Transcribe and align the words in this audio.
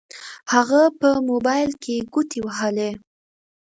هغه 0.53 0.81
په 0.99 1.09
موبايل 1.29 1.71
کې 1.83 1.95
ګوتې 2.13 2.39
ووهلې. 2.43 2.89